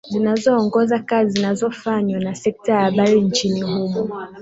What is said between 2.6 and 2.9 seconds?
ya